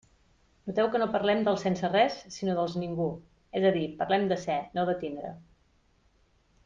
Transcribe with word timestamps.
Noteu 0.69 0.87
que 0.93 1.01
no 1.01 1.07
parlem 1.15 1.43
dels 1.47 1.65
«sense 1.67 1.91
res», 1.91 2.17
sinó 2.37 2.55
dels 2.61 2.77
«ningú», 2.85 3.07
és 3.61 3.69
a 3.71 3.73
dir, 3.77 3.85
parlem 4.01 4.27
de 4.33 4.39
ser, 4.47 4.57
no 4.79 4.87
de 4.93 4.97
tindre. 5.05 5.35